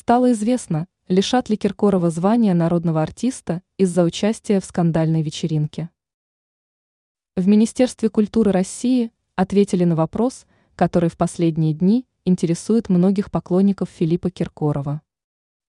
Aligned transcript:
Стало 0.00 0.30
известно, 0.30 0.86
лишат 1.08 1.50
ли 1.50 1.56
Киркорова 1.56 2.08
звания 2.10 2.54
народного 2.54 3.02
артиста 3.02 3.62
из-за 3.78 4.04
участия 4.04 4.60
в 4.60 4.64
скандальной 4.64 5.22
вечеринке. 5.22 5.90
В 7.34 7.48
Министерстве 7.48 8.08
культуры 8.08 8.52
России 8.52 9.10
ответили 9.34 9.82
на 9.82 9.96
вопрос, 9.96 10.46
который 10.76 11.10
в 11.10 11.16
последние 11.16 11.74
дни 11.74 12.06
интересует 12.24 12.88
многих 12.88 13.32
поклонников 13.32 13.88
Филиппа 13.90 14.30
Киркорова. 14.30 15.02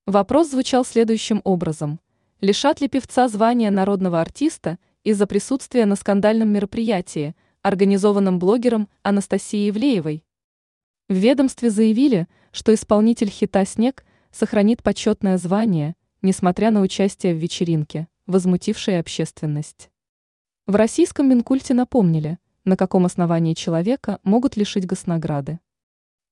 Вопрос 0.05 0.52
звучал 0.52 0.86
следующим 0.86 1.41
образом. 1.43 2.00
Лишат 2.39 2.82
ли 2.82 2.88
певца 2.88 3.30
звания 3.30 3.71
народного 3.71 4.21
артиста 4.21 4.77
из-за 5.04 5.25
присутствия 5.25 5.88
на 5.88 5.96
скандальном 5.96 6.50
мероприятии, 6.50 7.36
организованном 7.64 8.38
блогером 8.38 8.89
Анастасией 9.02 9.71
Ивлеевой? 9.71 10.23
В 11.07 11.16
ведомстве 11.16 11.71
заявили, 11.71 12.27
что 12.52 12.71
исполнитель 12.75 13.30
хита 13.32 13.66
«Снег» 13.66 14.05
сохранит 14.32 14.84
почетное 14.84 15.38
звание, 15.38 15.95
несмотря 16.22 16.72
на 16.72 16.81
участие 16.81 17.34
в 17.34 17.38
вечеринке, 17.38 18.08
возмутившей 18.26 18.99
общественность. 18.99 19.90
В 20.67 20.76
российском 20.76 21.27
Минкульте 21.30 21.73
напомнили, 21.73 22.38
на 22.63 22.77
каком 22.77 23.05
основании 23.05 23.53
человека 23.53 24.20
могут 24.23 24.55
лишить 24.55 24.86
госнаграды. 24.86 25.59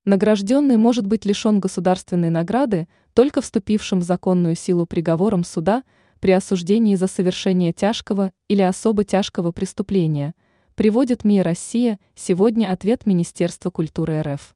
Награжденный 0.04 0.76
может 0.76 1.06
быть 1.06 1.24
лишен 1.24 1.60
государственной 1.60 2.30
награды 2.30 2.88
только 3.14 3.40
вступившим 3.40 4.00
в 4.00 4.04
законную 4.04 4.54
силу 4.54 4.86
приговором 4.86 5.44
суда 5.44 5.82
при 6.20 6.30
осуждении 6.30 6.94
за 6.94 7.08
совершение 7.08 7.72
тяжкого 7.72 8.32
или 8.48 8.62
особо 8.62 9.04
тяжкого 9.04 9.52
преступления, 9.52 10.34
приводит 10.74 11.24
МИА 11.24 11.42
«Россия» 11.42 11.98
сегодня 12.14 12.70
ответ 12.70 13.06
Министерства 13.06 13.70
культуры 13.70 14.22
РФ. 14.22 14.54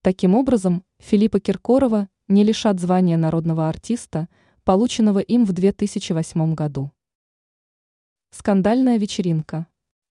Таким 0.00 0.36
образом, 0.36 0.84
Филиппа 1.00 1.40
Киркорова 1.40 2.08
не 2.28 2.44
лишат 2.44 2.78
звания 2.78 3.16
народного 3.16 3.68
артиста, 3.68 4.28
полученного 4.62 5.18
им 5.18 5.44
в 5.44 5.52
2008 5.52 6.54
году. 6.54 6.92
Скандальная 8.30 8.96
вечеринка. 8.96 9.66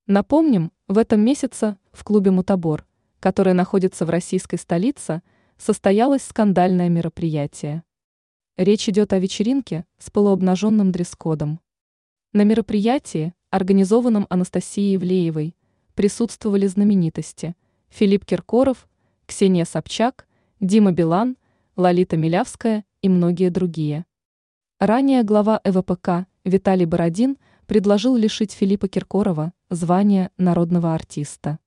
Напомним, 0.05 0.73
в 0.89 0.97
этом 0.97 1.21
месяце 1.21 1.77
в 1.93 2.03
клубе 2.03 2.31
«Мутабор», 2.31 2.85
который 3.21 3.53
находится 3.53 4.05
в 4.05 4.09
российской 4.09 4.57
столице, 4.57 5.21
состоялось 5.57 6.23
скандальное 6.23 6.89
мероприятие. 6.89 7.83
Речь 8.57 8.89
идет 8.89 9.13
о 9.13 9.19
вечеринке 9.19 9.85
с 9.99 10.09
полуобнаженным 10.09 10.91
дресс-кодом. 10.91 11.61
На 12.33 12.43
мероприятии, 12.43 13.33
организованном 13.51 14.27
Анастасией 14.29 14.97
Ивлеевой, 14.97 15.55
присутствовали 15.95 16.67
знаменитости 16.67 17.55
Филипп 17.87 18.25
Киркоров, 18.25 18.89
Ксения 19.27 19.65
Собчак, 19.65 20.25
Дима 20.59 20.93
Билан– 20.93 21.37
Лолита 21.75 22.17
Милявская 22.17 22.85
и 23.03 23.09
многие 23.09 23.49
другие. 23.49 24.05
Ранее 24.79 25.21
глава 25.21 25.61
ЭВПК 25.63 26.25
Виталий 26.43 26.85
Бородин 26.85 27.37
предложил 27.67 28.15
лишить 28.15 28.51
Филиппа 28.51 28.87
Киркорова 28.87 29.53
звания 29.69 30.31
народного 30.37 30.95
артиста. 30.95 31.59